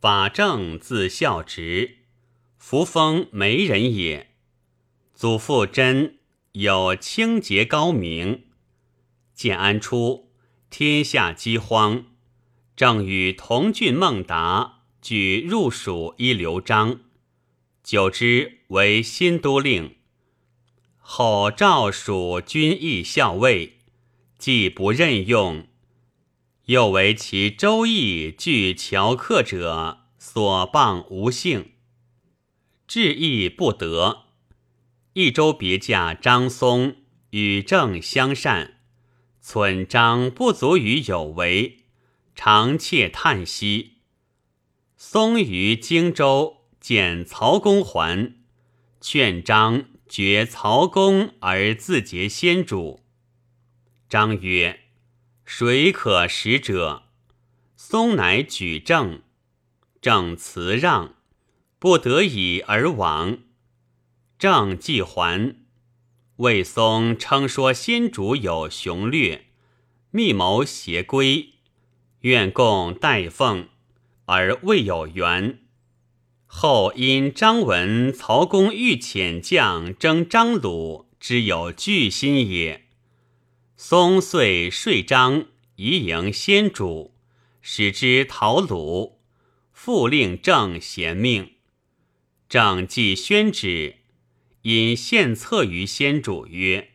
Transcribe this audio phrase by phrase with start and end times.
[0.00, 1.98] 法正字孝直，
[2.56, 4.30] 扶风媒人也。
[5.14, 6.20] 祖父真
[6.52, 8.44] 有清洁高明。
[9.34, 10.30] 建安初，
[10.70, 12.06] 天下饥荒，
[12.74, 17.00] 正与同郡孟达举入蜀一刘璋，
[17.84, 19.96] 久之为新都令。
[20.96, 23.76] 后诏蜀军役校尉，
[24.38, 25.66] 既不任用，
[26.70, 31.72] 又为其周易具乔克者所谤无幸，
[32.86, 34.26] 志意不得。
[35.14, 36.98] 益州别驾张松
[37.30, 38.76] 与郑相善。
[39.40, 41.86] 存张不足于有为，
[42.36, 43.96] 常窃叹息。
[44.96, 48.36] 松于荆州见曹公还，
[49.00, 53.02] 劝张绝曹公而自结先主。
[54.08, 54.79] 张曰
[55.52, 57.02] ：“谁可使者？”
[57.74, 59.22] 松乃举证，
[60.00, 61.16] 正辞让，
[61.80, 63.38] 不得已而往。
[64.38, 65.56] 正既还。
[66.36, 69.46] 魏松称说先主有雄略，
[70.12, 71.54] 密谋挟归，
[72.20, 73.68] 愿共代奉，
[74.26, 75.58] 而未有缘。
[76.46, 82.86] 后因张文曹公欲遣将征张鲁，知有惧心也。
[83.82, 87.14] 松遂说张以迎先主，
[87.62, 89.20] 使之讨鲁，
[89.72, 91.52] 复令郑贤命。
[92.46, 93.96] 郑既宣旨。
[94.60, 96.90] 因献策于先主曰：“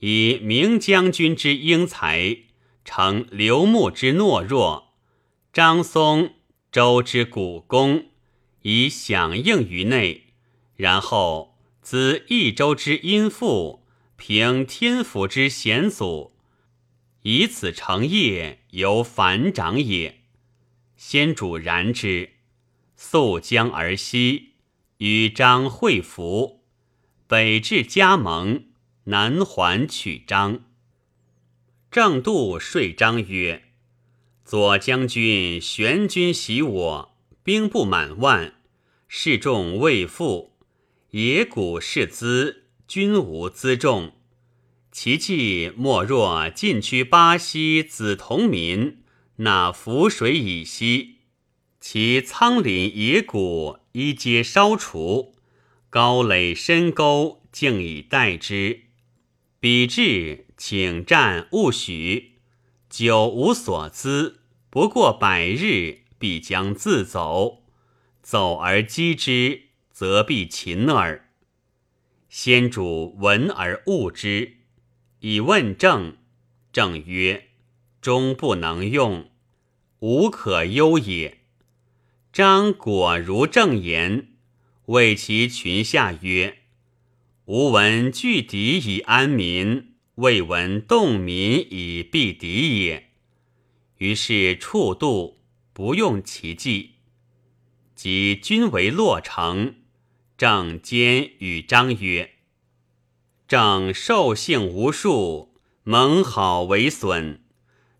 [0.00, 2.40] 以明将军之英才，
[2.84, 4.92] 成刘牧之懦弱，
[5.54, 6.34] 张松、
[6.70, 8.10] 周之古功，
[8.60, 10.24] 以响应于内；
[10.76, 13.83] 然后资益州之殷富，
[14.16, 16.32] 凭天府之险阻，
[17.22, 20.22] 以此成业，由反掌也。
[20.96, 22.30] 先主然之，
[22.96, 24.52] 溯江而西，
[24.98, 26.62] 与张会服。”
[27.26, 28.66] 北至加盟，
[29.04, 30.64] 南还取张。
[31.90, 33.70] 郑度说张曰
[34.44, 38.60] ：“左将军玄军袭我，兵不满万，
[39.08, 40.52] 士众未复，
[41.10, 44.12] 野谷士资，均无辎重。
[44.92, 48.98] 其计莫若进驱巴西子同民，
[49.36, 51.16] 那浮水以西，
[51.80, 55.34] 其仓廪野谷一皆烧除。”
[55.90, 58.86] 高垒深沟，竟以待之。
[59.60, 62.32] 彼至，请战勿许。
[62.90, 64.40] 久无所资，
[64.70, 67.62] 不过百日，必将自走。
[68.22, 71.23] 走而击之，则必擒耳。
[72.36, 74.54] 先主闻而恶之，
[75.20, 76.16] 以问政。
[76.72, 77.50] 政曰
[78.02, 79.30] ：“终不能用，
[80.00, 81.38] 无可忧也。”
[82.34, 84.30] 张果如正言。
[84.86, 86.58] 谓其群下曰
[87.46, 93.10] ：“吾闻拒敌以安民，未闻动民以避敌也。”
[93.98, 95.38] 于是触度，
[95.72, 96.94] 不用其计。
[97.94, 99.76] 即军为洛城，
[100.36, 102.32] 郑坚与张曰
[103.46, 107.40] ：“郑兽性无数，蒙好为损，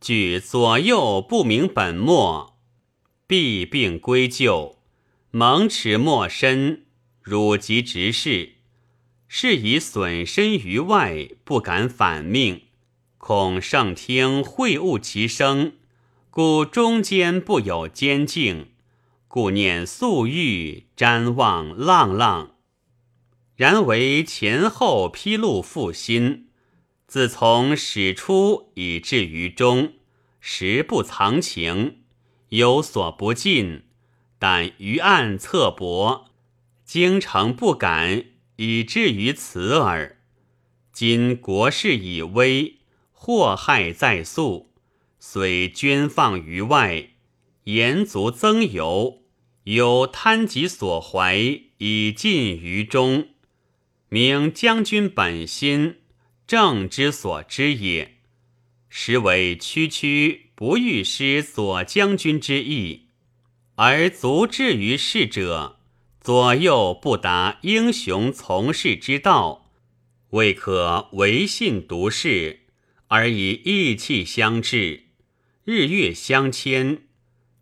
[0.00, 2.58] 据左右不明本末，
[3.26, 4.76] 必并归咎。”
[5.30, 6.86] 蒙耻莫深，
[7.20, 8.54] 汝及直事，
[9.28, 12.62] 是以损身于外，不敢反命，
[13.18, 15.74] 恐圣听会误其声，
[16.30, 18.70] 故中间不有监境，
[19.28, 22.54] 故念素欲，瞻望浪浪。
[23.56, 26.48] 然为前后披露复心，
[27.06, 29.92] 自从始出以至于终，
[30.40, 31.98] 实不藏情，
[32.48, 33.82] 有所不尽。
[34.38, 36.30] 但于暗侧薄，
[36.86, 38.24] 京城不敢，
[38.56, 40.22] 以至于此耳。
[40.90, 42.78] 今国事已危，
[43.12, 44.72] 祸害在速，
[45.18, 47.10] 虽捐放于外，
[47.68, 49.24] 言足增尤，
[49.64, 51.36] 有贪己所怀，
[51.76, 53.28] 以尽于中。
[54.08, 55.96] 明将军本心，
[56.46, 58.14] 正之所知也。
[58.88, 63.08] 实为区区不欲失左将军之意。
[63.74, 65.78] 而足至于事者，
[66.22, 69.70] 左右不达英雄从事之道，
[70.30, 72.60] 未可唯信独事，
[73.08, 75.08] 而以义气相制，
[75.64, 77.02] 日月相牵，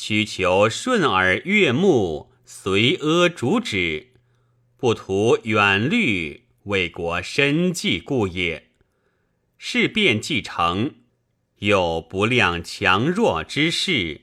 [0.00, 4.12] 屈求顺耳悦目，随阿主旨，
[4.76, 8.68] 不图远虑，为国深计故也。
[9.56, 10.94] 事变既成，
[11.58, 14.20] 有不量强弱之势。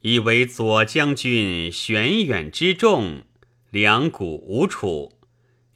[0.00, 3.24] 以为左将军玄远之众，
[3.70, 5.18] 两股无处，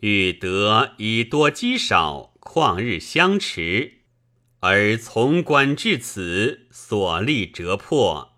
[0.01, 3.99] 欲得以多积少，旷日相持，
[4.61, 8.34] 而从官至此，所立折破，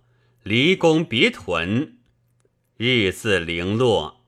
[0.46, 1.96] 离宫别屯，
[2.76, 4.24] 日自零落。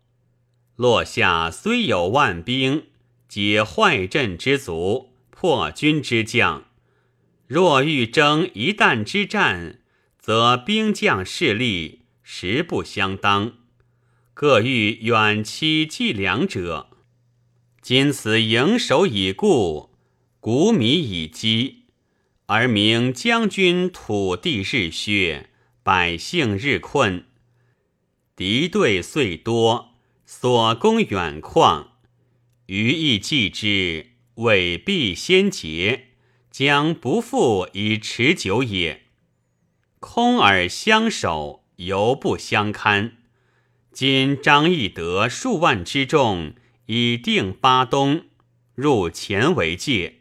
[0.75, 2.87] 落下虽有万兵，
[3.29, 6.65] 皆坏阵之卒，破军之将。
[7.47, 9.79] 若欲争一旦之战，
[10.19, 13.53] 则兵将势力实不相当，
[14.35, 16.89] 各欲远期计量者。
[17.81, 19.91] 今此营守已固，
[20.41, 21.85] 谷米已积，
[22.47, 25.49] 而明将军土地日削，
[25.89, 27.25] 百姓日困，
[28.37, 29.95] 敌对虽多，
[30.27, 31.87] 所攻远旷，
[32.67, 36.09] 余亦计之，未必先捷，
[36.51, 39.05] 将不复以持久也。
[39.99, 43.17] 空耳相守，犹不相堪。
[43.91, 46.53] 今张翼德数万之众，
[46.85, 48.27] 以定巴东，
[48.75, 50.21] 入前为界，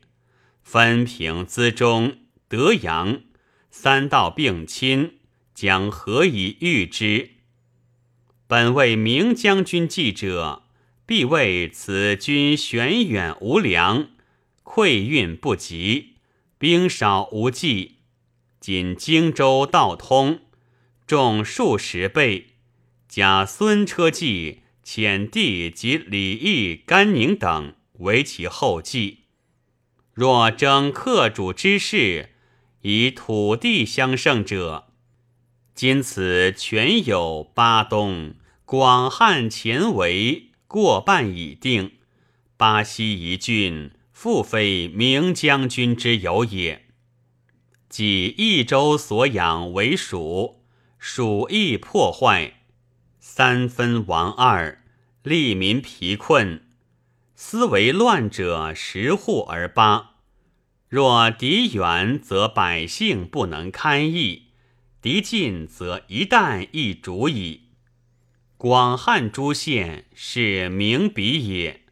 [0.64, 3.24] 分平资中、德阳
[3.70, 5.17] 三道并亲，
[5.58, 7.32] 将何以御之？
[8.46, 10.62] 本为明将军计者，
[11.08, 14.10] 必谓此军玄远无粮，
[14.62, 16.18] 溃运不及，
[16.60, 17.96] 兵少无计。
[18.60, 20.42] 仅荆州道通，
[21.08, 22.50] 众数十倍，
[23.10, 29.22] 加孙车骑、遣帝及李毅、甘宁等为其后继。
[30.14, 32.30] 若争客主之势，
[32.82, 34.87] 以土地相胜者，
[35.78, 38.34] 今此全有巴东、
[38.66, 41.92] 广汉前围过半已定，
[42.58, 46.88] 巴西一郡复非明将军之有也。
[47.88, 50.64] 即益州所养为蜀，
[50.98, 52.54] 蜀亦破坏，
[53.20, 54.84] 三分亡二，
[55.22, 56.64] 利民疲困。
[57.36, 60.16] 思为乱者十户而八。
[60.90, 64.47] 若敌远，则百姓不能堪役；
[65.02, 67.62] 敌进，则一旦亦逐矣。
[68.58, 71.84] 广汉诸县是名彼也。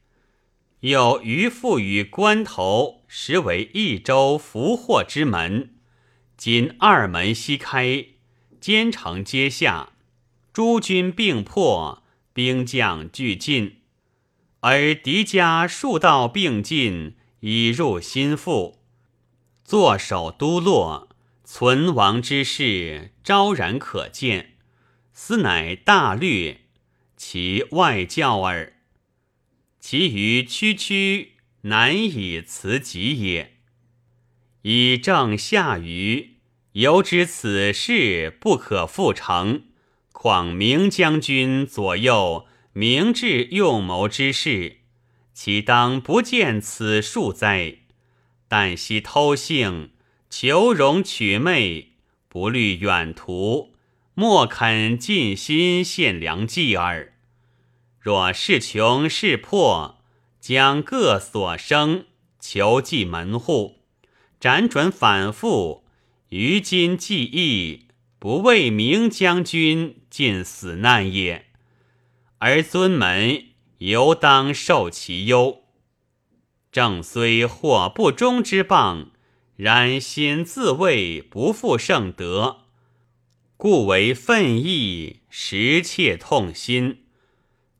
[0.79, 5.75] 有余富于关头，实为益州福祸之门。
[6.37, 8.05] 今二门西开，
[8.59, 9.93] 兼城皆下，
[10.51, 12.03] 诸军并破，
[12.33, 13.77] 兵将俱进，
[14.59, 18.79] 而敌家数道并进，已入心腹，
[19.63, 21.09] 坐守都洛，
[21.45, 24.55] 存亡之势昭然可见。
[25.13, 26.61] 斯乃大略，
[27.15, 28.73] 其外教耳。
[29.79, 33.53] 其余区区难以辞及也。
[34.63, 36.37] 以正下愚，
[36.73, 39.67] 犹知此事不可复成，
[40.11, 44.79] 况明将军左右明智用谋之事，
[45.33, 47.77] 岂当不见此数哉？
[48.47, 49.91] 但惜偷幸，
[50.37, 51.93] 求荣取媚，
[52.27, 53.73] 不虑远途，
[54.15, 57.13] 莫肯尽心献良计耳。
[58.01, 60.03] 若是穷是破，
[60.41, 63.77] 将各所生，求济门户。
[64.37, 65.85] 辗转反复，
[66.27, 67.87] 于今记忆，
[68.19, 71.45] 不为明将军尽死难也。
[72.39, 73.41] 而尊门
[73.77, 75.61] 犹当受其忧。
[76.73, 79.11] 正虽获不忠之棒，
[79.55, 82.65] 然心自谓不负圣德，
[83.55, 87.03] 故为愤意，实切痛心。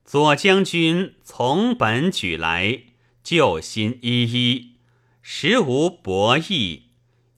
[0.06, 2.84] 左将军从本举来，
[3.24, 4.76] 救心依依。
[5.22, 6.84] 实无博弈，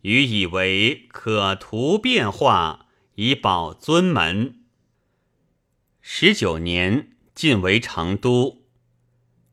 [0.01, 4.59] 予以为可图变化，以保尊门。
[6.01, 8.65] 十九年，晋为成都。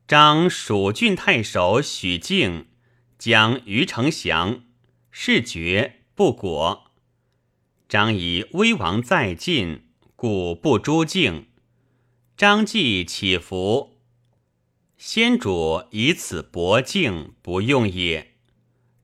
[0.06, 2.66] 张蜀郡太守许靖
[3.18, 4.64] 将于丞降，
[5.16, 6.90] 是决不果。
[7.88, 9.84] 张仪威王在晋，
[10.16, 11.46] 故不诛敬。
[12.36, 14.00] 张继起伏。
[14.98, 18.34] 先主以此薄敬，不用也。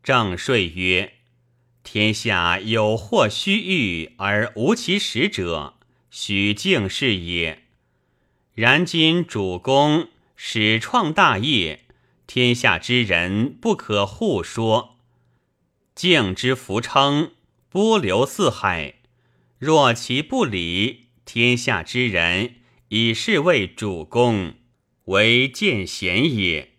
[0.03, 1.13] 正说曰
[1.85, 5.75] ：“天下有或虚誉而无其实者，
[6.11, 7.67] 许敬是也。
[8.55, 11.85] 然今主公始创大业，
[12.27, 14.97] 天下之人不可互说。
[16.01, 17.33] 敬之福称，
[17.69, 18.95] 波流四海。
[19.59, 22.55] 若其不理，天下之人
[22.89, 24.55] 以是为主公。”
[25.05, 26.71] 为见贤也，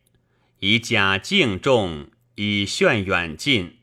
[0.61, 3.77] 以假敬重，以炫远近。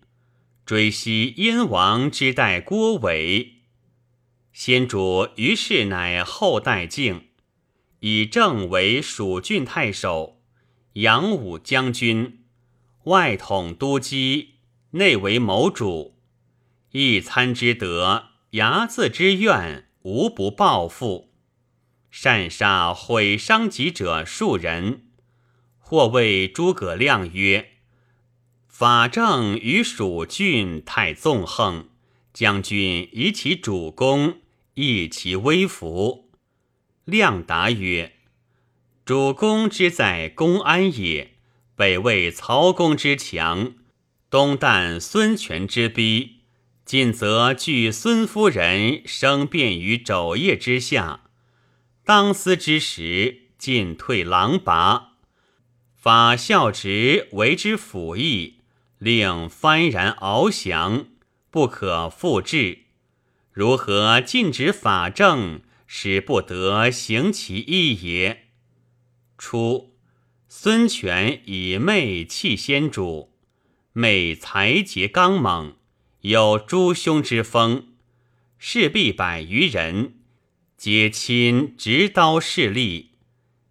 [0.67, 3.59] 追昔燕王之代郭伟，
[4.53, 7.29] 先主于是乃后代敬，
[8.01, 10.43] 以正为蜀郡太守，
[10.95, 12.41] 扬武将军，
[13.05, 14.47] 外统都畿，
[14.93, 16.17] 内为谋主。
[16.93, 21.35] 一参之德，睚眦之怨，无不报复。
[22.11, 25.05] 善杀毁伤己者数人。
[25.79, 27.73] 或谓诸葛亮曰
[28.69, 31.89] ：“法正与蜀郡太纵横，
[32.33, 34.41] 将军以其主公，
[34.75, 36.31] 益其威服。”
[37.05, 38.17] 亮答曰
[39.05, 41.37] ：“主公之在公安也，
[41.75, 43.73] 北魏曹公之强，
[44.31, 46.41] 东旦孙权之逼，
[46.85, 51.23] 近则据孙夫人生变于肘腋之下，
[52.05, 55.15] 当思之时，进退狼拔。”
[55.97, 58.59] 法孝直为之辅翼，
[58.99, 61.07] 令幡然翱翔，
[61.51, 62.81] 不可复制。
[63.51, 68.49] 如何禁止法正，使不得行其意也？
[69.39, 69.95] 初，
[70.49, 73.33] 孙权以媚弃先主，
[74.01, 75.75] 每才杰刚猛，
[76.21, 77.89] 有诸兄之风，
[78.57, 80.15] 士必百余人，
[80.77, 83.15] 皆亲执刀势力。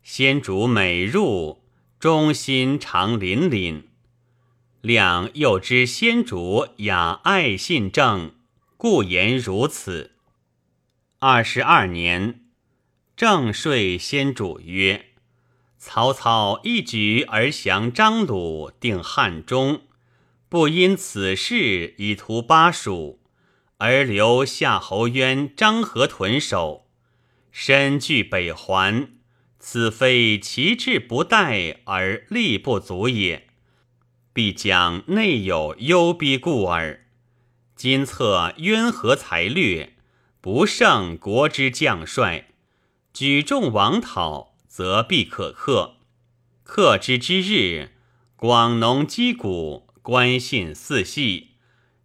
[0.03, 1.63] 先主每入。
[1.97, 3.83] 忠心常凛凛，
[4.81, 8.35] 亮又知先主雅爱信正，
[8.75, 10.11] 故言如此。
[11.19, 12.41] 二十二年，
[13.15, 15.05] 正睡先主曰
[15.79, 19.83] ：“曹操一举而降张鲁，定汉中，
[20.49, 23.19] 不因此事以图巴蜀，
[23.77, 26.87] 而留夏侯渊、张合屯守，
[27.51, 29.13] 身据北环。”
[29.59, 33.47] 此非其志不待而力不足也，
[34.31, 37.07] 必将内有忧逼故耳。
[37.75, 39.95] 今策渊河才略，
[40.39, 42.49] 不胜国之将帅，
[43.11, 45.95] 举众王讨，则必可克。
[46.63, 47.89] 克之之日，
[48.35, 51.49] 广农击鼓，官信四系，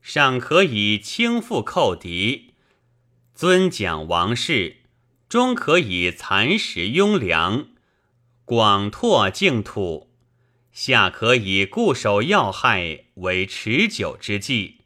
[0.01, 2.55] 尚可以轻负寇敌，
[3.33, 4.79] 尊奖王室。
[5.29, 7.69] 终可以蚕食庸粮，
[8.45, 10.09] 广拓净土；
[10.73, 14.79] 下可以固守要害，为持久之计。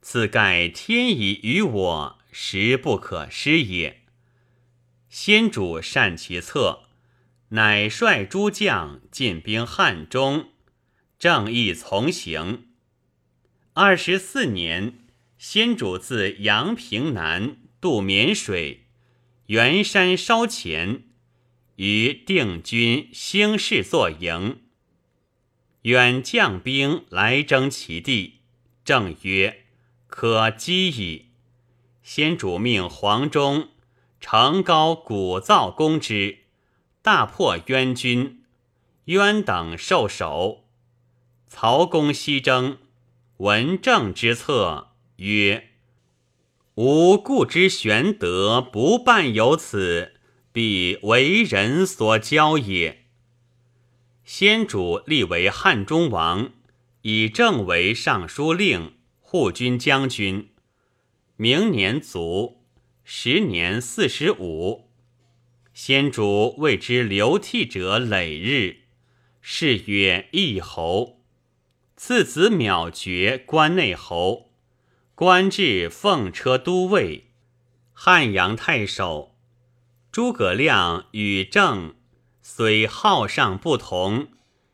[0.00, 4.02] 此盖天已于我，实不可失也。
[5.08, 6.84] 先主善其策，
[7.48, 10.51] 乃率诸将进兵汉中，
[11.22, 12.64] 正义从行。
[13.74, 14.98] 二十四年，
[15.38, 18.86] 先主自阳平南渡沔水。
[19.46, 21.04] 元山烧前，
[21.76, 24.62] 于定军兴势作营。
[25.82, 28.40] 远将兵来征其地，
[28.84, 29.66] 正曰
[30.08, 31.26] ：“可击矣。”
[32.02, 33.68] 先主命黄忠
[34.18, 36.38] 城高鼓噪攻之，
[37.00, 38.42] 大破渊军。
[39.04, 40.64] 渊等受首。
[41.54, 42.78] 曹公西征，
[43.36, 45.68] 闻政之策，曰。
[46.76, 50.14] 吾故之玄德不伴有此，
[50.50, 53.04] 必为人所骄也。
[54.24, 56.52] 先主立为汉中王，
[57.02, 60.48] 以正为尚书令、护军将军。
[61.36, 62.62] 明年卒，
[63.04, 64.88] 时年四十五。
[65.74, 68.78] 先主谓之流涕者累日，
[69.42, 71.21] 是曰义侯。
[72.04, 74.50] 次子秒爵关内侯。
[75.14, 77.28] 官至奉车都尉、
[77.92, 79.36] 汉阳太守。
[80.10, 81.94] 诸葛亮与郑
[82.42, 84.26] 虽好尚不同，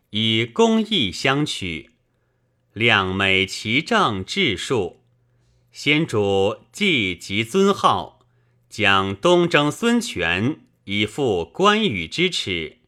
[0.08, 1.90] 以公义相取。
[2.72, 5.02] 亮美其政治术，
[5.70, 8.20] 先主既极尊号，
[8.70, 12.78] 将东征孙权，以复关羽之耻。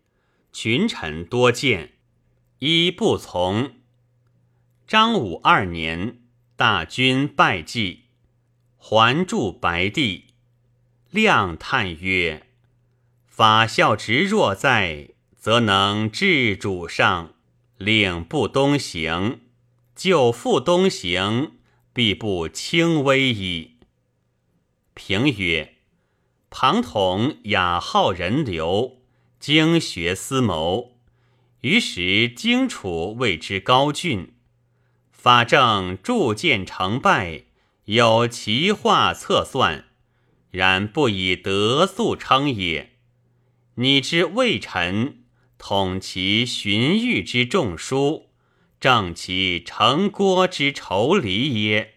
[0.50, 1.92] 群臣多见，
[2.60, 3.74] 一不从。
[4.90, 6.18] 张武二年。
[6.56, 8.06] 大军败绩，
[8.76, 10.34] 还驻白帝。
[11.10, 12.48] 亮叹曰
[13.24, 17.34] ：“法孝直若在，则能治主上，
[17.78, 19.38] 令不东行；
[19.94, 21.52] 就复东行，
[21.92, 23.76] 必不轻危矣。”
[24.94, 25.76] 平曰
[26.50, 28.98] ：“庞统雅好人流，
[29.38, 30.98] 经学思谋，
[31.60, 34.34] 于时荆楚谓之高峻。”
[35.22, 37.42] 法正铸剑成败，
[37.84, 39.84] 有奇画测算，
[40.50, 42.92] 然不以德素称也。
[43.74, 45.18] 你之魏臣
[45.58, 48.30] 统其荀彧之众书，
[48.80, 51.96] 正其成郭之仇离也？